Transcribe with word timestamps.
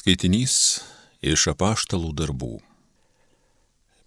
Skaitinys 0.00 0.80
iš 1.20 1.42
apaštalų 1.50 2.14
darbų. 2.16 2.54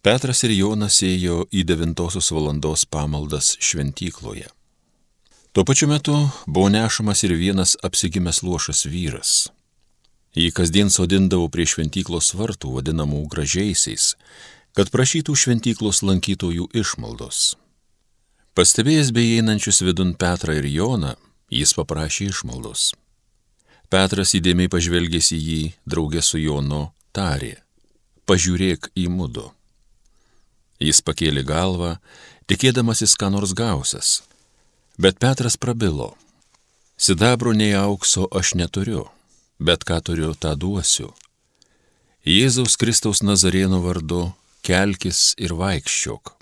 Petras 0.02 0.40
ir 0.48 0.54
Jonas 0.56 0.96
ėjo 1.06 1.44
į 1.54 1.62
devintosios 1.70 2.32
valandos 2.34 2.88
pamaldas 2.90 3.52
šventykloje. 3.62 4.48
Tuo 5.54 5.66
pačiu 5.70 5.92
metu 5.92 6.16
buvo 6.48 6.72
nešamas 6.74 7.22
ir 7.28 7.36
vienas 7.38 7.76
apsigimęs 7.86 8.42
lošas 8.42 8.88
vyras. 8.90 9.36
Jį 10.34 10.50
kasdien 10.58 10.90
sodindavo 10.90 11.46
prie 11.54 11.68
šventyklos 11.70 12.32
vartų, 12.40 12.74
vadinamų 12.80 13.28
gražiaisiais, 13.30 14.16
kad 14.74 14.90
prašytų 14.90 15.38
šventyklos 15.38 16.02
lankytojų 16.02 16.72
išmaldos. 16.74 17.54
Pastebėjęs 18.58 19.14
beeinančius 19.14 19.86
vidun 19.86 20.18
Petrą 20.18 20.58
ir 20.58 20.66
Joną, 20.74 21.14
jis 21.54 21.78
paprašė 21.78 22.32
išmaldos. 22.34 22.96
Petras 23.94 24.32
įdėmiai 24.34 24.72
pažvelgęs 24.74 25.28
į 25.36 25.38
jį, 25.38 25.64
draugė 25.86 26.22
su 26.26 26.40
Jonu, 26.42 26.88
tarė, 27.14 27.60
pažiūrėk 28.26 28.88
į 28.98 29.04
mudu. 29.14 29.52
Jis 30.82 31.04
pakėlė 31.06 31.44
galvą, 31.46 31.92
tikėdamasis, 32.50 33.14
ką 33.22 33.30
nors 33.36 33.54
gausias. 33.54 34.24
Bet 34.98 35.22
Petras 35.22 35.60
prabilo, 35.62 36.16
sidabro 36.98 37.54
nei 37.54 37.78
aukso 37.78 38.26
aš 38.34 38.56
neturiu, 38.58 39.06
bet 39.62 39.86
ką 39.86 40.02
turiu, 40.10 40.34
tą 40.34 40.56
duosiu. 40.58 41.12
Jėzaus 42.26 42.80
Kristaus 42.82 43.22
Nazarėno 43.22 43.84
vardu 43.86 44.26
kelkis 44.66 45.36
ir 45.38 45.54
vaikščiok. 45.54 46.34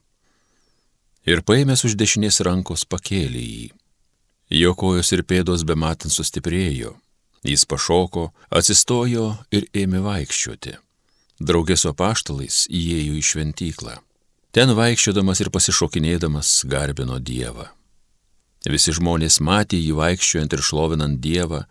Ir 1.27 1.43
paėmęs 1.43 1.83
už 1.83 1.99
dešinės 1.99 2.39
rankos 2.47 2.87
pakėlė 2.87 3.43
jį. 3.43 3.69
Jo 4.63 4.71
kojos 4.71 5.11
ir 5.11 5.27
pėdos 5.27 5.67
bematant 5.67 6.15
sustiprėjo 6.15 6.95
Jis 7.43 7.65
pašoko, 7.65 8.29
atsistojo 8.53 9.31
ir 9.49 9.65
ėmė 9.73 10.03
vaikščioti. 10.05 10.75
Draugė 11.41 11.77
su 11.79 11.89
apaštalais 11.89 12.67
įėjo 12.69 13.17
į 13.17 13.21
šventyklą. 13.25 13.95
Ten 14.53 14.73
vaikščiodamas 14.77 15.41
ir 15.41 15.49
pasišokinėdamas 15.49 16.51
garbino 16.69 17.17
Dievą. 17.17 17.71
Visi 18.69 18.93
žmonės 18.93 19.39
matė 19.41 19.79
jį 19.79 19.95
vaikščiojant 19.97 20.53
ir 20.53 20.61
šlovinant 20.61 21.17
Dievą, 21.23 21.63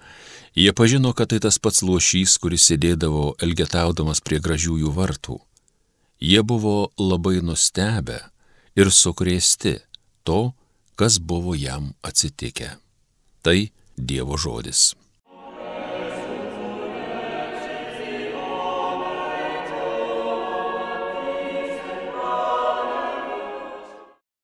jie 0.59 0.73
pažino, 0.75 1.13
kad 1.15 1.31
tai 1.31 1.39
tas 1.45 1.61
pats 1.63 1.85
lošys, 1.87 2.35
kuris 2.43 2.67
sėdėdavo 2.67 3.37
elgetaudamas 3.39 4.19
prie 4.27 4.41
gražiųjų 4.43 4.91
vartų. 4.97 5.39
Jie 6.21 6.43
buvo 6.43 6.91
labai 6.99 7.39
nustebę 7.47 8.19
ir 8.75 8.91
sukrėsti 8.91 9.79
to, 10.27 10.51
kas 10.99 11.21
buvo 11.23 11.55
jam 11.55 11.95
atsitikę. 12.03 12.75
Tai 13.47 13.71
Dievo 13.97 14.37
žodis. 14.37 14.97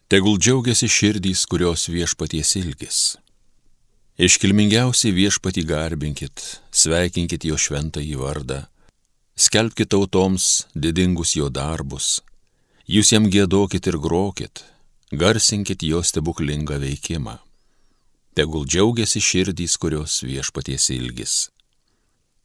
Tegul 0.06 0.36
džiaugiasi 0.38 0.86
širdys, 0.86 1.40
kurios 1.50 1.88
viešpaties 1.90 2.52
ilgis. 2.60 2.98
Iškilmingiausiai 4.22 5.10
viešpatį 5.10 5.64
garbinkit, 5.66 6.42
sveikinkit 6.70 7.42
jo 7.48 7.56
šventąjį 7.58 8.12
vardą, 8.20 8.60
skelbkite 9.34 9.90
tautoms 9.96 10.68
didingus 10.78 11.32
jo 11.34 11.48
darbus, 11.50 12.20
jūs 12.86 13.10
jam 13.16 13.26
gėdokit 13.26 13.88
ir 13.90 13.98
grokit, 13.98 14.62
garsinkit 15.10 15.82
jo 15.82 16.04
stebuklingą 16.06 16.78
veikimą. 16.84 17.40
Tegul 18.38 18.62
džiaugiasi 18.62 19.18
širdys, 19.18 19.74
kurios 19.74 20.20
viešpaties 20.22 20.86
ilgis. 20.94 21.34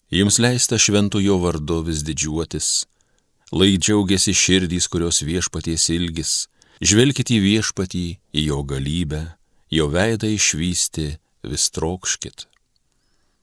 Jums 0.09 0.41
leista 0.41 0.81
šventų 0.81 1.21
jo 1.27 1.37
vardu 1.45 1.83
vis 1.85 2.01
didžiuotis, 2.09 2.71
lai 3.53 3.75
džiaugiasi 3.77 4.33
širdys, 4.33 4.89
kurios 4.89 5.21
viešpaties 5.21 5.91
ilgis, 5.93 6.33
Žvelkit 6.81 7.29
į 7.29 7.37
viešpatį, 7.43 8.05
į 8.33 8.45
jo 8.47 8.63
galybę, 8.65 9.21
jo 9.69 9.85
veidą 9.93 10.31
išvysti, 10.33 11.11
vis 11.45 11.67
trokškit. 11.75 12.47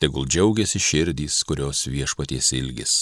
Tegul 0.02 0.26
džiaugiasi 0.26 0.82
širdys, 0.82 1.44
kurios 1.46 1.84
viešpaties 1.86 2.50
ilgis. 2.58 2.96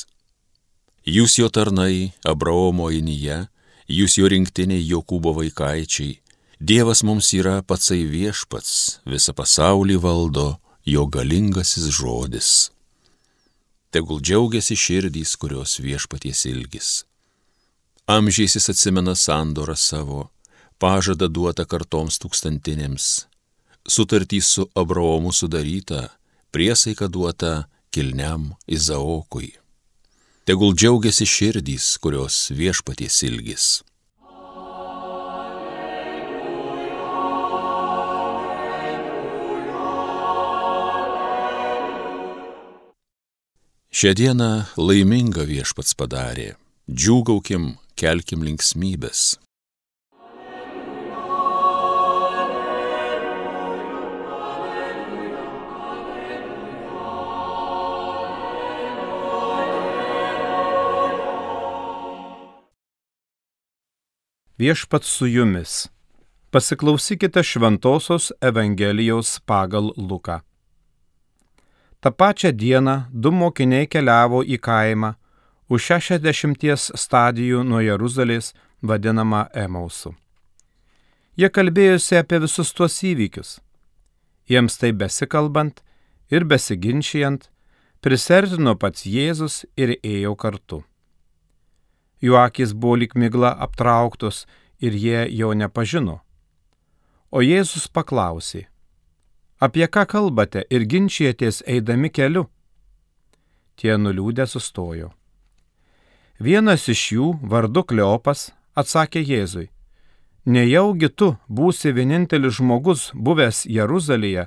Jūs 1.08 1.38
jo 1.40 1.48
tarnai, 1.48 2.12
Abraomo 2.24 2.90
inyje, 2.92 3.46
jūs 3.88 4.18
jo 4.20 4.28
rinktiniai 4.28 4.84
Jokūbo 4.84 5.32
vaikaičiai, 5.40 6.18
Dievas 6.60 7.02
mums 7.04 7.34
yra 7.36 7.60
patsai 7.60 8.06
viešpats, 8.08 9.02
visą 9.04 9.34
pasaulį 9.36 9.98
valdo 10.00 10.54
jo 10.88 11.04
galingasis 11.04 11.90
žodis. 11.92 12.70
Tegul 13.92 14.22
džiaugiasi 14.24 14.72
širdys, 14.72 15.36
kurios 15.36 15.76
viešpaties 15.84 16.46
ilgis. 16.48 17.04
Amžiais 18.06 18.54
jis 18.54 18.68
atsimena 18.70 19.14
sandorą 19.14 19.74
savo, 19.74 20.30
pažada 20.78 21.26
duota 21.26 21.64
kartoms 21.66 22.20
tūkstantinėms, 22.22 23.06
sutartį 23.82 24.38
su 24.46 24.62
Abraomu 24.78 25.32
sudaryta, 25.34 26.12
priesaika 26.54 27.08
duota 27.10 27.66
kilniam 27.90 28.52
Izaokui. 28.70 29.56
Tegul 30.46 30.76
džiaugiasi 30.78 31.26
širdys, 31.26 31.96
kurios 31.98 32.52
viešpaties 32.54 33.16
ilgis. 33.26 33.64
Šią 43.90 44.14
dieną 44.14 44.52
laiminga 44.78 45.42
viešpats 45.50 45.98
padarė, 45.98 46.52
džiūgaukim 46.86 47.66
kelkim 47.96 48.44
linksmybės. 48.44 49.36
Viešpat 64.56 65.04
su 65.04 65.26
jumis. 65.26 65.88
Pasiklausykite 66.50 67.42
Šventojios 67.44 68.32
Evangelijos 68.40 69.40
pagal 69.44 69.92
Luką. 69.96 70.40
Ta 72.00 72.10
pačią 72.10 72.52
dieną 72.52 72.94
du 73.12 73.32
mokiniai 73.32 73.88
keliavo 73.88 74.40
į 74.40 74.56
kaimą 74.60 75.10
už 75.68 75.82
60 75.82 76.94
stadijų 76.94 77.64
nuo 77.66 77.80
Jeruzalės 77.82 78.52
vadinama 78.82 79.46
Emausu. 79.54 80.14
Jie 81.36 81.50
kalbėjosi 81.50 82.16
apie 82.20 82.38
visus 82.40 82.72
tuos 82.72 82.96
įvykius. 83.02 83.58
Jiems 84.48 84.78
tai 84.78 84.92
besikalbant 84.92 85.82
ir 86.30 86.46
besiginčijant, 86.46 87.50
prisertino 88.00 88.76
pats 88.78 89.04
Jėzus 89.04 89.64
ir 89.76 89.96
ėjo 90.06 90.36
kartu. 90.38 90.84
Jų 92.22 92.38
akis 92.40 92.72
buvo 92.72 93.02
lik 93.02 93.18
migla 93.18 93.50
aptrauktos 93.66 94.46
ir 94.80 94.94
jie 94.94 95.26
jo 95.34 95.52
nepažino. 95.52 96.20
O 97.30 97.42
Jėzus 97.42 97.90
paklausė, 97.90 98.68
apie 99.60 99.84
ką 99.90 100.06
kalbate 100.08 100.62
ir 100.70 100.86
ginčijatės 100.86 101.62
eidami 101.66 102.08
keliu? 102.08 102.46
Tie 103.76 103.92
nuliūdę 103.98 104.46
sustojo. 104.48 105.10
Vienas 106.38 106.84
iš 106.92 107.02
jų, 107.14 107.26
vardu 107.40 107.80
Kleopas, 107.88 108.50
atsakė 108.76 109.22
Jėzui, 109.24 109.70
nejaugi 110.44 111.08
tu 111.08 111.30
būsi 111.48 111.94
vienintelis 111.96 112.58
žmogus 112.58 113.08
buvęs 113.14 113.64
Jeruzalėje, 113.64 114.44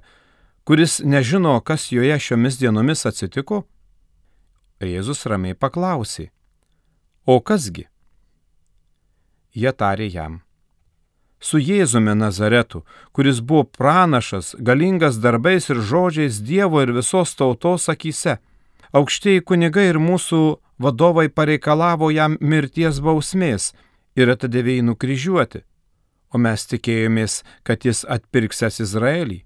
kuris 0.69 0.99
nežino, 1.01 1.57
kas 1.65 1.89
joje 1.89 2.19
šiomis 2.21 2.59
dienomis 2.61 3.07
atsitiko? 3.09 3.63
Jėzus 4.85 5.25
ramiai 5.25 5.57
paklausė, 5.57 6.29
o 7.25 7.39
kasgi? 7.41 7.87
Jie 9.57 9.73
tarė 9.73 10.11
jam. 10.13 10.43
Su 11.41 11.57
Jėzumi 11.57 12.13
Nazaretu, 12.13 12.83
kuris 13.15 13.39
buvo 13.41 13.63
pranašas, 13.63 14.53
galingas 14.59 15.17
darbais 15.17 15.71
ir 15.71 15.81
žodžiais 15.81 16.37
Dievo 16.45 16.83
ir 16.83 16.93
visos 16.93 17.33
tautos 17.33 17.89
akise, 17.89 18.37
aukštieji 18.95 19.43
kunigai 19.45 19.89
ir 19.91 19.99
mūsų 20.01 20.41
vadovai 20.79 21.27
pareikalavo 21.29 22.09
jam 22.13 22.37
mirties 22.39 23.01
bausmės 23.03 23.73
ir 24.15 24.31
atidavė 24.33 24.79
jį 24.79 24.87
nukryžiuoti, 24.89 25.63
o 26.33 26.41
mes 26.41 26.65
tikėjomės, 26.71 27.43
kad 27.63 27.85
jis 27.85 28.05
atpirksęs 28.07 28.81
Izraelį. 28.85 29.43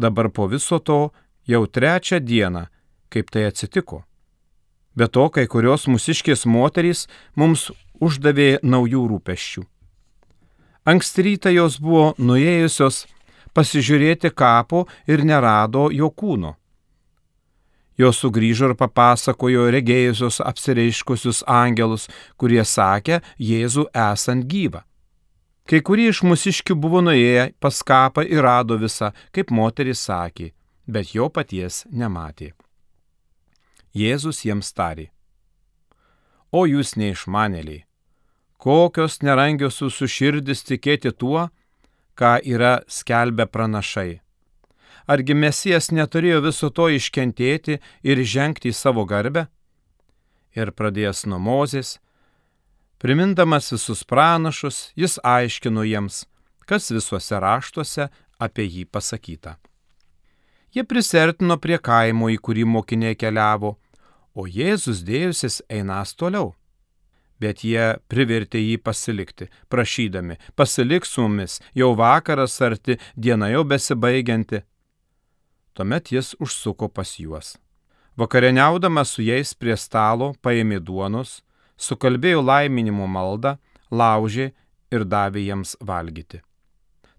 Dabar 0.00 0.30
po 0.30 0.46
viso 0.48 0.78
to 0.78 1.10
jau 1.46 1.66
trečią 1.66 2.20
dieną, 2.20 2.66
kaip 3.10 3.30
tai 3.30 3.48
atsitiko. 3.50 4.04
Be 4.96 5.06
to, 5.08 5.28
kai 5.30 5.46
kurios 5.46 5.86
mūsiškės 5.86 6.46
moterys 6.50 7.06
mums 7.36 7.70
uždavė 8.00 8.58
naujų 8.62 9.06
rūpeščių. 9.12 9.64
Anksti 10.90 11.22
rytą 11.26 11.52
jos 11.52 11.76
buvo 11.78 12.14
nuėjusios 12.18 13.04
pasižiūrėti 13.54 14.32
kapo 14.34 14.86
ir 15.06 15.22
nerado 15.24 15.90
jo 15.92 16.08
kūno. 16.10 16.56
Jos 18.00 18.20
sugrįžo 18.22 18.70
ir 18.70 18.76
papasakojo 18.80 19.66
regėjusius 19.74 20.38
apsireiškusius 20.46 21.42
angelus, 21.50 22.06
kurie 22.40 22.62
sakė 22.64 23.18
Jėzų 23.36 23.90
esant 24.06 24.46
gyvą. 24.48 24.80
Kai 25.68 25.82
kurie 25.86 26.08
iš 26.10 26.22
mūsiškių 26.26 26.76
buvo 26.80 27.02
nuėję 27.04 27.50
pas 27.60 27.82
kapą 27.86 28.24
ir 28.24 28.40
rado 28.46 28.78
visą, 28.80 29.10
kaip 29.34 29.52
moteris 29.52 30.00
sakė, 30.08 30.48
bet 30.88 31.12
jo 31.14 31.28
paties 31.28 31.84
nematė. 31.90 32.54
Jėzus 33.94 34.40
jiems 34.46 34.72
tarė. 34.72 35.10
O 36.50 36.64
jūs 36.66 36.96
neišmanėliai, 36.98 37.84
kokios 38.58 39.20
nerangios 39.22 39.82
jūsų 39.82 40.08
širdis 40.16 40.64
tikėti 40.66 41.12
tuo, 41.12 41.50
ką 42.18 42.32
yra 42.56 42.80
skelbę 42.88 43.46
pranašai 43.46 44.20
Argi 45.10 45.34
Mesijas 45.34 45.88
neturėjo 45.90 46.38
viso 46.44 46.68
to 46.70 46.86
iškentėti 46.94 47.80
ir 48.06 48.20
žengti 48.22 48.70
į 48.70 48.76
savo 48.78 49.02
garbę? 49.10 49.48
Ir 50.54 50.70
pradėjęs 50.70 51.24
nuo 51.30 51.40
Mozės, 51.42 51.96
primindamas 53.02 53.72
visus 53.74 54.04
pranašus, 54.06 54.92
jis 54.94 55.18
aiškino 55.26 55.82
jiems, 55.88 56.24
kas 56.62 56.92
visuose 56.94 57.42
raštuose 57.42 58.06
apie 58.38 58.68
jį 58.68 58.86
pasakyta. 58.86 59.56
Jie 60.70 60.86
prisertino 60.86 61.58
prie 61.58 61.80
kaimo, 61.82 62.30
į 62.30 62.38
kurį 62.38 62.68
mokiniai 62.70 63.18
keliavo, 63.18 63.74
o 64.38 64.46
Jėzus 64.46 65.02
dėjusis 65.02 65.58
einas 65.66 66.14
toliau. 66.14 66.52
Bet 67.42 67.64
jie 67.66 67.96
privertė 68.06 68.60
jį 68.62 68.78
pasilikti, 68.84 69.48
prašydami, 69.72 70.38
pasilik 70.54 71.06
su 71.08 71.24
mumis, 71.24 71.58
jau 71.74 71.96
vakaras 71.98 72.60
arti, 72.62 73.00
diena 73.16 73.48
jau 73.50 73.64
besibaigianti. 73.66 74.62
Tuomet 75.74 76.12
jis 76.12 76.34
užsuko 76.40 76.88
pas 76.88 77.16
juos. 77.18 77.56
Vakarieniaudamas 78.16 79.14
su 79.14 79.22
jais 79.22 79.54
prie 79.54 79.76
stalo 79.76 80.34
paėmė 80.42 80.80
duonos, 80.82 81.40
sukalbėjo 81.78 82.42
laiminimo 82.44 83.06
maldą, 83.06 83.56
laužė 83.90 84.50
ir 84.90 85.06
davė 85.06 85.46
jiems 85.46 85.76
valgyti. 85.80 86.42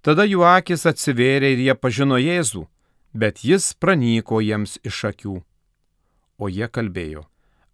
Tada 0.01 0.25
jų 0.25 0.43
akis 0.45 0.85
atsivėrė 0.89 1.53
ir 1.53 1.59
jie 1.67 1.75
pažino 1.77 2.17
Jėzų, 2.17 2.65
bet 3.13 3.43
jis 3.45 3.73
pranyko 3.73 4.41
jiems 4.41 4.79
iš 4.83 5.03
akių. 5.11 5.35
O 6.41 6.49
jie 6.49 6.67
kalbėjo, 6.67 7.27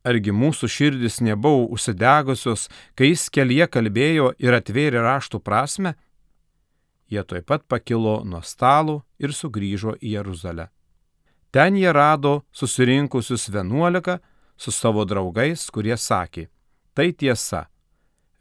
argi 0.04 0.34
mūsų 0.36 0.68
širdis 0.68 1.22
nebuvo 1.24 1.70
užsidegusios, 1.76 2.68
kai 2.96 3.14
jis 3.14 3.30
kelyje 3.32 3.70
kalbėjo 3.72 4.34
ir 4.44 4.58
atvėrė 4.60 5.04
raštų 5.06 5.40
prasme? 5.40 5.96
Jie 7.08 7.24
tuoj 7.24 7.42
pat 7.48 7.64
pakilo 7.68 8.22
nuo 8.26 8.42
stalo 8.44 9.02
ir 9.20 9.32
sugrįžo 9.34 9.96
į 10.02 10.18
Jeruzalę. 10.18 10.68
Ten 11.52 11.78
jie 11.80 11.92
rado 11.94 12.42
susirinkusius 12.52 13.48
vienuolika 13.50 14.20
su 14.58 14.72
savo 14.72 15.06
draugais, 15.06 15.70
kurie 15.72 15.96
sakė, 15.98 16.48
tai 16.94 17.14
tiesa, 17.14 17.68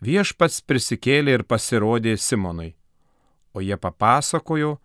viešpats 0.03 0.63
prisikėlė 0.67 1.39
ir 1.39 1.45
pasirodė 1.45 2.17
Simonui. 2.19 2.75
O 3.55 3.63
jie 3.63 3.77
papasakojo, 3.77 4.77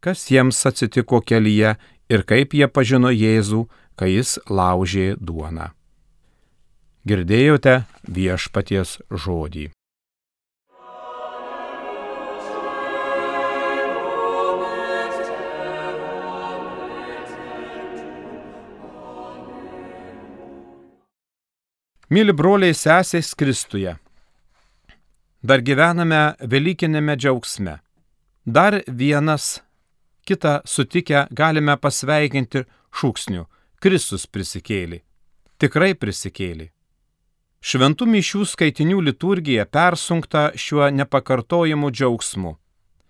kas 0.00 0.28
jiems 0.30 0.62
atsitiko 0.70 1.20
kelyje 1.20 1.74
ir 2.08 2.22
kaip 2.22 2.54
jie 2.54 2.68
pažino 2.68 3.10
Jėzų, 3.10 3.66
kai 3.96 4.12
jis 4.14 4.38
laužė 4.48 5.16
duoną. 5.18 5.72
Girdėjote 7.06 7.84
viešpaties 8.06 8.98
žodį. 9.10 9.70
Mėly 22.06 22.30
broliai 22.38 22.70
sesės 22.70 23.32
Kristuje, 23.34 23.96
dar 25.42 25.62
gyvename 25.66 26.36
Velykinėme 26.38 27.16
džiaugsme. 27.18 27.80
Dar 28.46 28.76
vienas 28.86 29.56
kitą 30.22 30.60
sutikę 30.62 31.24
galime 31.34 31.74
pasveikinti 31.74 32.62
šūksniu- 32.94 33.48
Kristus 33.82 34.26
prisikėlė. 34.30 35.00
Tikrai 35.58 35.94
prisikėlė. 35.98 36.70
Šventų 37.58 38.06
mišių 38.06 38.46
skaitinių 38.54 39.02
liturgija 39.02 39.66
persunkta 39.66 40.52
šiuo 40.54 40.86
nepakartojimu 40.94 41.90
džiaugsmu. 41.90 42.56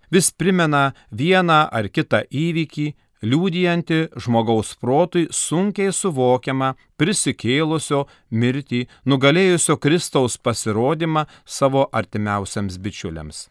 Vis 0.09 0.31
primena 0.31 0.95
vieną 1.11 1.69
ar 1.71 1.85
kitą 1.89 2.25
įvykį, 2.31 2.95
liūdijanti 3.21 3.99
žmogaus 4.21 4.75
protui 4.81 5.27
sunkiai 5.31 5.93
suvokiamą 5.93 6.73
prisikėlusio 6.99 8.05
mirtį, 8.29 8.85
nugalėjusio 9.05 9.77
Kristaus 9.81 10.37
pasirodymą 10.37 11.27
savo 11.45 11.87
artimiausiams 11.91 12.77
bičiuliams. 12.81 13.47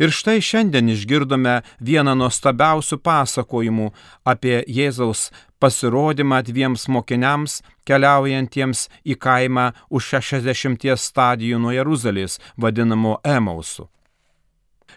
Ir 0.00 0.08
štai 0.14 0.38
šiandien 0.40 0.88
išgirdome 0.88 1.58
vieną 1.84 2.14
nuostabiausių 2.16 2.96
pasakojimų 3.04 3.90
apie 4.24 4.62
Jėzaus 4.64 5.28
pasirodymą 5.60 6.40
dviems 6.46 6.86
mokiniams 6.88 7.58
keliaujantiems 7.84 8.86
į 9.04 9.18
kaimą 9.20 9.66
už 9.92 10.14
60 10.16 10.88
stadijų 10.96 11.60
nuo 11.60 11.74
Jeruzalės, 11.76 12.38
vadinamo 12.56 13.18
Emausu. 13.24 13.90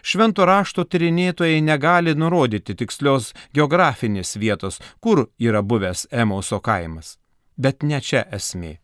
Švento 0.04 0.44
rašto 0.44 0.84
tyrinėtojai 0.84 1.62
negali 1.64 2.12
nurodyti 2.12 2.74
tikslios 2.76 3.30
geografinės 3.56 4.36
vietos, 4.36 4.80
kur 5.00 5.30
yra 5.40 5.62
buvęs 5.64 6.06
Emauso 6.12 6.60
kaimas. 6.60 7.16
Bet 7.56 7.82
ne 7.82 8.00
čia 8.04 8.26
esmė. 8.28 8.76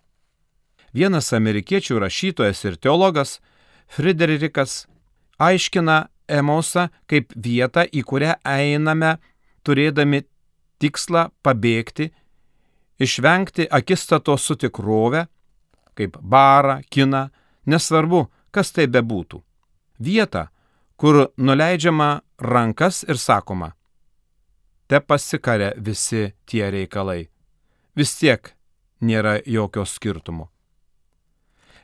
Vienas 0.97 1.29
amerikiečių 1.37 1.99
rašytojas 2.01 2.65
ir 2.65 2.79
teologas, 2.81 3.39
Friderikas, 3.91 4.87
aiškina 5.39 6.07
Emausą 6.31 6.89
kaip 7.11 7.35
vietą, 7.35 7.85
į 7.85 8.05
kurią 8.07 8.37
einame 8.47 9.17
turėdami 9.67 10.23
tikslą 10.81 11.27
pabėgti, 11.45 12.09
išvengti 13.03 13.67
akistato 13.67 14.37
su 14.39 14.57
tikrove, 14.57 15.27
kaip 15.99 16.17
barą, 16.23 16.81
kiną, 16.89 17.27
nesvarbu, 17.67 18.25
kas 18.55 18.73
tai 18.73 18.87
bebūtų. 18.87 19.43
Vieta, 20.01 20.47
kur 21.01 21.31
nuleidžiama 21.37 22.21
rankas 22.39 22.99
ir 23.09 23.17
sakoma, 23.17 23.71
te 24.85 24.99
pasikarė 25.01 25.71
visi 25.81 26.27
tie 26.45 26.67
reikalai. 26.69 27.23
Vis 27.97 28.13
tiek 28.19 28.51
nėra 29.01 29.39
jokio 29.49 29.87
skirtumo. 29.89 30.51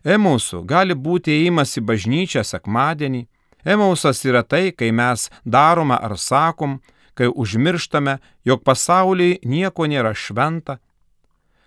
Emausų 0.05 0.61
gali 0.69 0.93
būti 1.07 1.33
įimas 1.33 1.73
į 1.81 1.83
bažnyčią 1.89 2.43
sekmadienį. 2.45 3.23
Emausas 3.65 4.21
yra 4.29 4.43
tai, 4.45 4.69
kai 4.77 4.91
mes 4.93 5.31
darome 5.45 5.97
ar 5.97 6.19
sakom, 6.21 6.77
kai 7.17 7.31
užmirštame, 7.33 8.19
jog 8.45 8.61
pasaulyje 8.69 9.41
nieko 9.49 9.89
nėra 9.89 10.13
šventa, 10.13 10.77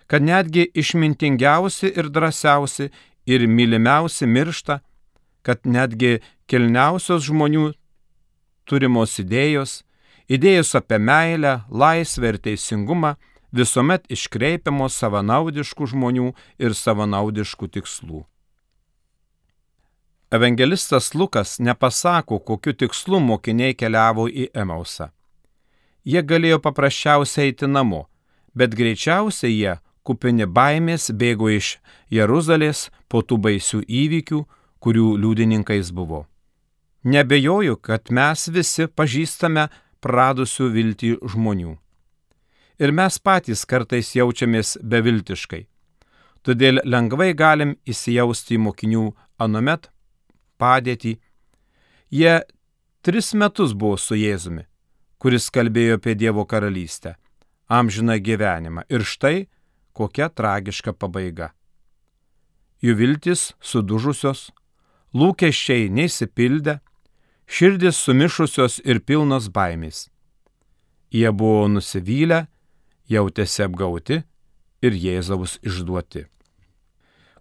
kad 0.06 0.22
netgi 0.22 0.68
išmintingiausi 0.70 1.90
ir 1.98 2.12
drąsiausi 2.14 2.92
ir 3.26 3.46
mylimiausi 3.50 4.30
miršta, 4.30 4.78
kad 5.42 5.64
netgi 5.64 6.20
kilniausios 6.50 7.24
žmonių 7.28 7.70
turimos 8.68 9.18
idėjos, 9.22 9.80
idėjos 10.30 10.74
apie 10.78 10.98
meilę, 10.98 11.60
laisvę 11.70 12.34
ir 12.34 12.38
teisingumą 12.38 13.16
visuomet 13.52 14.06
iškreipiamos 14.12 14.98
savanaudiškų 15.00 15.88
žmonių 15.94 16.32
ir 16.62 16.76
savanaudiškų 16.76 17.70
tikslų. 17.76 18.24
Evangelistas 20.30 21.10
Lukas 21.14 21.58
nepasako, 21.58 22.38
kokiu 22.38 22.72
tikslu 22.72 23.18
mokiniai 23.18 23.74
keliavo 23.74 24.28
į 24.30 24.46
Emausą. 24.54 25.08
Jie 26.06 26.22
galėjo 26.22 26.60
paprasčiausiai 26.62 27.50
eiti 27.50 27.66
namo, 27.66 28.04
bet 28.54 28.76
greičiausiai 28.78 29.50
jie, 29.50 29.74
kupini 30.06 30.46
baimės, 30.46 31.10
bėgo 31.10 31.50
iš 31.50 31.80
Jeruzalės 32.14 32.88
po 33.10 33.24
tų 33.26 33.40
baisių 33.42 33.82
įvykių, 33.82 34.44
kurių 34.80 35.14
liudininkais 35.20 35.92
buvo. 35.92 36.26
Nebejoju, 37.04 37.76
kad 37.76 38.10
mes 38.12 38.48
visi 38.52 38.86
pažįstame 38.88 39.68
pradusių 40.04 40.68
viltį 40.74 41.12
žmonių. 41.32 41.76
Ir 42.80 42.92
mes 42.96 43.18
patys 43.20 43.66
kartais 43.68 44.14
jaučiamės 44.16 44.78
beviltiškai. 44.80 45.66
Todėl 46.40 46.80
lengvai 46.84 47.34
galim 47.36 47.74
įsijausti 47.84 48.56
į 48.56 48.62
mokinių 48.64 49.04
anomet 49.40 49.90
padėtį. 50.60 51.18
Jie 52.10 52.34
tris 53.04 53.34
metus 53.36 53.74
buvo 53.76 53.98
su 54.00 54.16
Jėzumi, 54.16 54.64
kuris 55.20 55.50
kalbėjo 55.52 55.98
apie 56.00 56.16
Dievo 56.16 56.46
karalystę, 56.48 57.16
amžiną 57.68 58.16
gyvenimą. 58.24 58.86
Ir 58.88 59.04
štai 59.04 59.48
kokia 59.92 60.30
tragiška 60.32 60.96
pabaiga. 60.96 61.52
Jų 62.80 62.96
viltis 62.96 63.50
sudužusios, 63.60 64.48
lūkesčiai 65.14 65.90
neįsipildę, 65.90 66.78
širdis 67.50 67.98
sumišusios 68.04 68.80
ir 68.84 69.02
pilnos 69.02 69.50
baimės. 69.50 70.08
Jie 71.10 71.30
buvo 71.34 71.66
nusivylę, 71.68 72.44
jautėsi 73.10 73.64
apgauti 73.66 74.20
ir 74.82 74.92
Jėzaus 74.94 75.58
išduoti. 75.66 76.26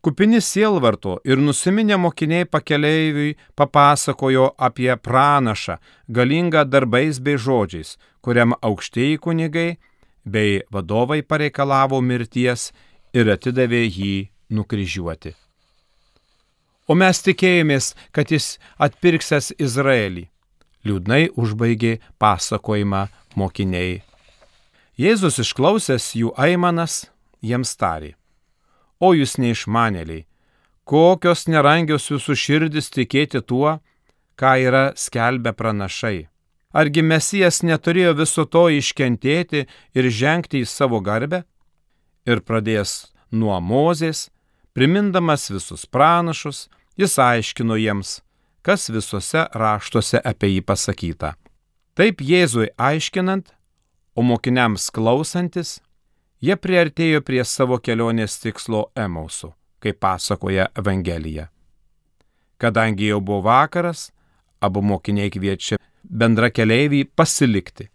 Kupini 0.01 0.39
sielvarto 0.41 1.17
ir 1.27 1.41
nusiminę 1.43 1.97
mokiniai 1.99 2.45
pakeleiviui 2.47 3.35
papasakojo 3.59 4.45
apie 4.57 4.93
pranašą, 4.95 5.75
galingą 6.07 6.63
darbais 6.63 7.19
bei 7.19 7.35
žodžiais, 7.35 7.97
kuriam 8.23 8.55
aukštieji 8.61 9.19
kunigai 9.19 9.75
bei 10.23 10.61
vadovai 10.71 11.19
pareikalavo 11.21 11.99
mirties 12.01 12.71
ir 13.13 13.27
atidavė 13.35 13.83
jį 13.89 14.15
nukryžiuoti. 14.55 15.35
O 16.89 16.95
mes 16.97 17.21
tikėjomės, 17.21 17.93
kad 18.11 18.31
jis 18.33 18.55
atpirksęs 18.81 19.51
Izraelį. 19.61 20.25
Liūdnai 20.87 21.27
užbaigė 21.37 21.99
pasakojimą 22.17 23.03
mokiniai. 23.37 23.99
Jėzus 24.97 25.37
išklausęs 25.43 26.15
jų 26.17 26.33
aimanas, 26.35 27.05
jiems 27.45 27.75
tarė. 27.77 28.15
O 28.99 29.13
jūs 29.13 29.37
neišmanėliai, 29.39 30.25
kokios 30.89 31.45
nerangios 31.47 32.09
jūsų 32.09 32.35
širdis 32.35 32.89
tikėti 32.91 33.43
tuo, 33.45 33.77
ką 34.39 34.55
yra 34.65 34.83
skelbę 34.97 35.53
pranašai. 35.53 36.25
Argi 36.73 37.03
Mesijas 37.05 37.61
neturėjo 37.65 38.15
viso 38.17 38.45
to 38.45 38.65
iškentėti 38.73 39.65
ir 39.97 40.09
žengti 40.09 40.63
į 40.63 40.67
savo 40.69 40.99
garbę? 41.05 41.43
Ir 42.25 42.41
pradės 42.45 43.13
nuo 43.31 43.55
Mozės, 43.61 44.27
primindamas 44.73 45.47
visus 45.49 45.85
pranašus, 45.89 46.67
jis 46.99 47.15
aiškino 47.23 47.79
jiems, 47.79 48.19
kas 48.61 48.89
visuose 48.91 49.47
raštuose 49.55 50.19
apie 50.19 50.51
jį 50.57 50.63
pasakyta. 50.67 51.35
Taip 51.95 52.21
Jėzui 52.21 52.69
aiškinant, 52.77 53.53
o 54.15 54.23
mokiniams 54.23 54.89
klausantis, 54.91 55.79
Jie 56.39 56.55
priartėjo 56.55 57.19
prie 57.27 57.41
savo 57.43 57.75
kelionės 57.83 58.37
tikslo 58.39 58.85
Emausų, 58.95 59.49
kaip 59.83 59.97
pasakoja 59.99 60.69
Evangelija. 60.79 61.49
Kadangi 62.59 63.09
jau 63.09 63.19
buvo 63.19 63.41
vakaras, 63.43 64.05
abu 64.63 64.79
mokiniai 64.79 65.27
kviečia 65.35 65.75
bendra 66.03 66.47
keliaivį 66.47 67.09
pasilikti. 67.11 67.89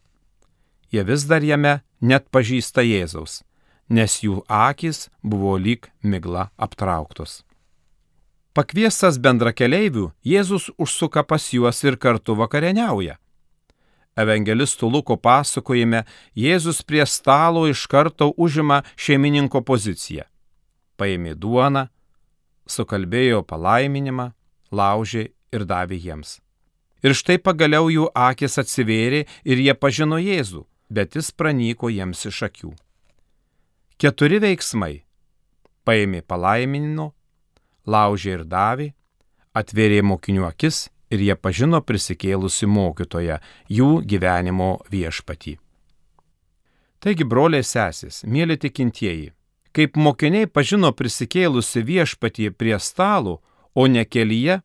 Jie 0.92 1.04
vis 1.08 1.24
dar 1.24 1.40
jame 1.40 1.78
net 2.04 2.28
pažįsta 2.28 2.84
Jėzaus, 2.84 3.40
nes 3.88 4.20
jų 4.20 4.42
akis 4.44 5.08
buvo 5.24 5.56
lyg 5.56 5.88
migla 6.02 6.50
aptrauktos. 6.60 7.40
Pakviestas 8.54 9.16
bendra 9.18 9.50
keliaivių, 9.50 10.12
Jėzus 10.22 10.68
užsuka 10.78 11.24
pas 11.26 11.42
juos 11.50 11.80
ir 11.82 11.96
kartu 11.98 12.36
vakarieniauja. 12.38 13.16
Evangelistų 14.14 14.92
Luko 14.94 15.16
pasakojime 15.18 16.04
Jėzus 16.38 16.84
prie 16.86 17.02
stalo 17.02 17.64
iš 17.66 17.88
karto 17.90 18.28
užima 18.38 18.84
šeimininko 18.94 19.64
poziciją. 19.66 20.28
Paėmė 20.94 21.34
duoną, 21.34 21.88
sukalbėjo 22.70 23.42
palaiminimą, 23.42 24.28
laužė 24.70 25.24
ir 25.50 25.66
davė 25.66 25.98
jiems. 25.98 26.38
Ir 27.02 27.18
štai 27.18 27.40
pagaliau 27.42 27.90
jų 27.90 28.06
akis 28.14 28.54
atsivėrė 28.62 29.24
ir 29.42 29.64
jie 29.66 29.74
pažino 29.74 30.22
Jėzų, 30.22 30.62
bet 30.94 31.18
jis 31.18 31.34
pranyko 31.34 31.90
jiems 31.90 32.22
iš 32.30 32.38
akių. 32.46 32.70
Keturi 33.98 34.38
veiksmai- 34.38 35.02
paėmė 35.86 36.22
palaiminimo, 36.22 37.10
laužė 37.86 38.38
ir 38.38 38.44
davė, 38.44 38.92
atvėrė 39.54 40.02
mokinių 40.02 40.46
akis 40.48 40.88
ir 41.14 41.22
jie 41.22 41.36
pažino 41.36 41.80
prisikėlusi 41.84 42.66
mokytoją, 42.66 43.38
jų 43.70 43.90
gyvenimo 44.08 44.70
viešpatį. 44.90 45.58
Taigi, 47.04 47.24
broliai 47.28 47.64
sesės, 47.66 48.22
mėly 48.24 48.56
tikintieji, 48.56 49.32
kaip 49.76 49.98
mokiniai 50.00 50.48
pažino 50.48 50.90
prisikėlusi 50.96 51.82
viešpatį 51.84 52.50
prie 52.56 52.78
stalo, 52.80 53.42
o 53.74 53.86
ne 53.86 54.04
kelyje, 54.04 54.62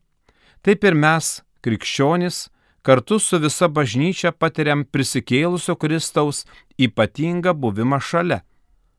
taip 0.64 0.86
ir 0.88 0.96
mes, 0.96 1.40
krikščionis, 1.60 2.48
kartu 2.82 3.18
su 3.20 3.40
visa 3.42 3.68
bažnyčia 3.68 4.32
patiriam 4.32 4.86
prisikėlusio 4.86 5.76
Kristaus 5.76 6.46
ypatingą 6.80 7.52
buvimą 7.52 8.00
šalia, 8.00 8.40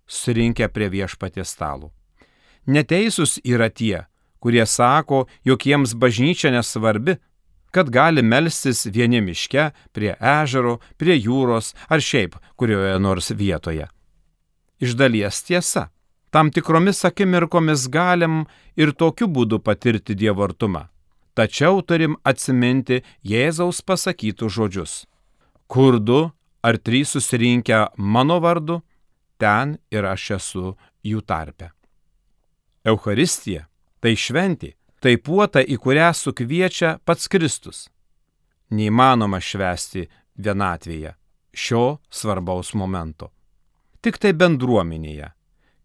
surinkę 0.05 0.69
prie 0.69 0.91
viešpaties 0.93 1.55
stalo. 1.57 1.89
Neteisūs 2.67 3.39
yra 3.43 3.69
tie, 3.69 4.05
kurie 4.39 4.65
sako, 4.65 5.25
jog 5.45 5.65
jiems 5.65 5.95
bažnyčia 5.97 6.51
nesvarbi, 6.53 7.17
kad 7.71 7.89
gali 7.89 8.21
melstis 8.21 8.85
vieni 8.85 9.21
miške, 9.21 9.71
prie 9.95 10.13
ežero, 10.19 10.79
prie 10.97 11.15
jūros 11.15 11.73
ar 11.89 12.03
šiaip 12.03 12.35
kurioje 12.59 12.99
nors 12.99 13.31
vietoje. 13.31 13.87
Iš 14.81 14.95
dalies 14.99 15.43
tiesa. 15.47 15.89
Tam 16.31 16.51
tikromis 16.51 17.03
akimirkomis 17.05 17.89
galim 17.91 18.45
ir 18.79 18.93
tokiu 18.95 19.27
būdu 19.27 19.59
patirti 19.59 20.15
dievartumą. 20.15 20.87
Tačiau 21.35 21.81
turim 21.83 22.17
atsiminti 22.27 23.01
Jėzaus 23.23 23.81
pasakytus 23.83 24.55
žodžius. 24.55 24.93
Kur 25.67 25.99
du 25.99 26.31
ar 26.63 26.77
trys 26.77 27.11
susirinkę 27.15 27.85
mano 27.97 28.39
vardu, 28.43 28.81
ten 29.39 29.77
ir 29.91 30.07
aš 30.07 30.31
esu 30.39 30.65
jų 31.03 31.23
tarpe. 31.23 31.71
Euharistija 32.85 33.67
tai 34.01 34.15
šventė, 34.17 34.73
tai 35.01 35.17
puota, 35.17 35.61
į 35.61 35.77
kurią 35.81 36.11
sukviečia 36.17 36.97
pats 37.05 37.29
Kristus. 37.29 37.87
Neįmanoma 38.71 39.41
švesti 39.41 40.07
vienatvėje 40.37 41.15
šio 41.53 41.99
svarbaus 42.09 42.73
momento. 42.73 43.29
Tik 44.01 44.17
tai 44.17 44.31
bendruomenėje, 44.33 45.33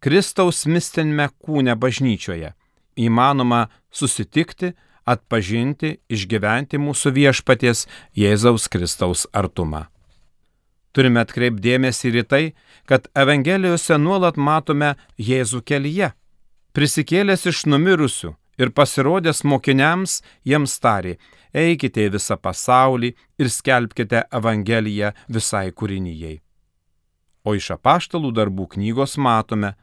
Kristaus 0.01 0.63
mistinme 0.65 1.27
kūne 1.43 1.75
bažnyčioje 1.75 2.53
įmanoma 2.97 3.67
susitikti, 3.93 4.73
atpažinti, 5.07 5.97
išgyventi 6.11 6.79
mūsų 6.81 7.13
viešpaties 7.15 7.85
Jėzaus 8.17 8.67
Kristaus 8.71 9.25
artumą. 9.31 9.85
Turime 10.91 11.21
atkreipdėmėsi 11.21 12.09
ir 12.09 12.21
į 12.23 12.25
tai, 12.25 12.43
kad 12.89 13.05
Evangelijose 13.15 13.99
nuolat 14.01 14.37
matome 14.37 14.95
Jėzų 15.21 15.61
kelyje. 15.61 16.11
Prisikėlęs 16.77 17.47
iš 17.49 17.63
numirusių, 17.65 18.35
ir 18.61 18.69
pasirodęs 18.69 19.43
mokiniams 19.49 20.19
jiems 20.45 20.75
tarė, 20.77 21.15
eikite 21.49 22.03
į 22.05 22.11
visą 22.17 22.37
pasaulį 22.37 23.15
ir 23.41 23.49
skelbkite 23.49 24.27
Evangeliją 24.39 25.09
visai 25.25 25.71
kūrinyjei. 25.73 26.37
O 27.47 27.55
iš 27.57 27.71
apaštalų 27.77 28.29
darbų 28.35 28.67
knygos 28.75 29.17
matome, 29.17 29.73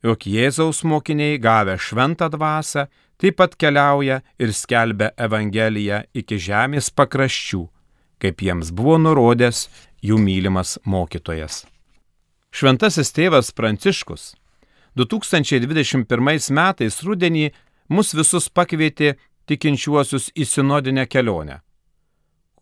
jog 0.00 0.24
Jėzaus 0.24 0.80
mokiniai 0.80 1.36
gavę 1.36 1.76
šventą 1.76 2.30
dvasę 2.32 2.86
taip 3.20 3.36
pat 3.36 3.56
keliauja 3.60 4.22
ir 4.40 4.56
skelbia 4.56 5.12
Evangeliją 5.20 6.06
iki 6.16 6.40
žemės 6.40 6.88
pakraščių, 6.88 7.66
kaip 8.16 8.40
jiems 8.40 8.72
buvo 8.72 8.96
nurodęs 8.96 9.66
jų 10.00 10.16
mylimas 10.16 10.78
mokytojas. 10.88 11.66
Šventasis 12.50 13.12
tėvas 13.12 13.52
Pranciškus 13.52 14.39
2021 14.98 16.50
metais 16.50 17.00
rudenį 17.02 17.50
mus 17.88 18.14
visus 18.14 18.48
pakvietė 18.48 19.16
tikinčiuosius 19.50 20.30
į 20.34 20.46
sinodinę 20.46 21.06
kelionę, 21.10 21.60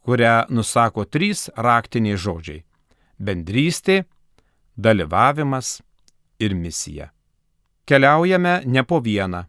kurią 0.04 0.48
nusako 0.50 1.04
trys 1.04 1.48
raktiniai 1.56 2.16
žodžiai- 2.16 2.64
bendrystė, 3.26 4.04
dalyvavimas 4.76 5.80
ir 6.38 6.54
misija. 6.54 7.10
Keliaujame 7.86 8.62
ne 8.64 8.82
po 8.84 9.00
vieną, 9.00 9.44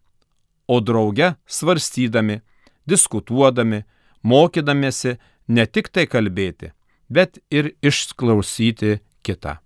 o 0.67 0.79
drauge 0.79 1.35
svarstydami, 1.47 2.41
diskutuodami, 2.87 3.83
mokydamėsi 4.23 5.17
ne 5.47 5.65
tik 5.65 5.89
tai 5.89 6.05
kalbėti, 6.07 6.71
bet 7.09 7.39
ir 7.51 7.73
išklausyti 7.81 8.99
kitą. 9.23 9.59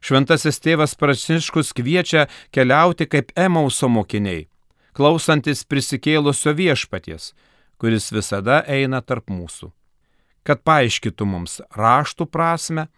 Šventasis 0.00 0.60
tėvas 0.64 0.96
Pranciškus 0.96 1.74
kviečia 1.76 2.26
keliauti 2.54 3.06
kaip 3.06 3.34
Emauso 3.36 3.88
mokiniai, 3.92 4.46
klausantis 4.96 5.62
prisikėlusio 5.68 6.54
viešpaties, 6.56 7.34
kuris 7.80 8.08
visada 8.12 8.62
eina 8.64 9.02
tarp 9.04 9.28
mūsų, 9.28 9.68
kad 10.44 10.64
paaiškytų 10.64 11.28
mums 11.28 11.60
raštų 11.76 12.26
prasme 12.32 12.88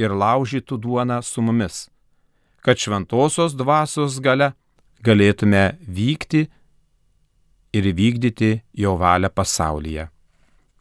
ir 0.00 0.16
laužytų 0.16 0.80
duoną 0.80 1.20
su 1.22 1.44
mumis, 1.44 1.86
kad 2.64 2.80
šventosios 2.80 3.56
dvasios 3.56 4.18
gale 4.24 4.54
galėtume 5.04 5.76
vykti 5.84 6.46
ir 7.76 7.92
vykdyti 7.92 8.50
jo 8.72 8.96
valią 8.96 9.28
pasaulyje. 9.28 10.08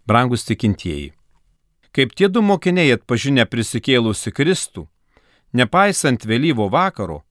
Brangus 0.08 0.46
tikintieji, 0.48 1.12
kaip 1.91 2.12
tie 2.15 2.29
du 2.32 2.44
mokiniai 2.46 2.94
atpažinę 2.96 3.44
prisikėlusi 3.50 4.32
Kristų, 4.32 4.86
nepaisant 5.53 6.25
vėlyvo 6.25 6.69
vakaro, 6.71 7.23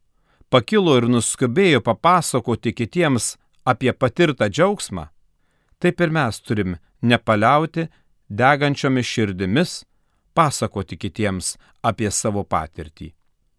pakilo 0.51 0.97
ir 1.01 1.09
nuskubėjo 1.11 1.81
papasakoti 1.83 2.73
kitiems 2.73 3.35
apie 3.65 3.93
patirtą 3.93 4.49
džiaugsmą, 4.49 5.09
taip 5.81 6.01
ir 6.01 6.11
mes 6.15 6.41
turim 6.41 6.77
nepaliauti 7.03 7.89
degančiomis 8.29 9.07
širdimis 9.07 9.83
pasakoti 10.35 10.99
kitiems 10.99 11.55
apie 11.83 12.11
savo 12.11 12.45
patirtį, 12.45 13.13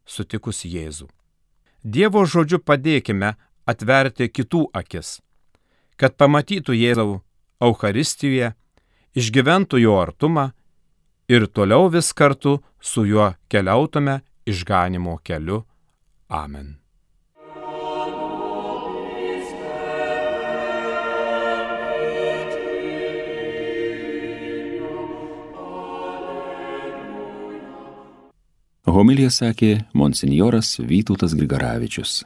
sutikus 0.06 0.66
Jėzų. 0.66 1.08
Dievo 1.84 2.26
žodžiu 2.26 2.60
padėkime 2.60 3.36
atverti 3.70 4.28
kitų 4.30 4.66
akis, 4.74 5.20
kad 5.98 6.18
pamatytų 6.18 6.76
Jėzau 6.76 7.22
Euharistijoje, 7.64 8.54
išgyventų 9.16 9.80
jo 9.84 9.96
artumą 10.02 10.50
ir 11.32 11.48
toliau 11.48 11.88
vis 11.90 12.12
kartu 12.14 12.60
su 12.82 13.06
juo 13.08 13.34
keliautume 13.50 14.20
išganimo 14.46 15.18
keliu. 15.24 15.64
Amen. 16.30 16.76
Homilija 28.86 29.28
sakė 29.34 29.74
monsinjoras 29.98 30.78
Vytautas 30.80 31.34
Grigaravičius. 31.36 32.22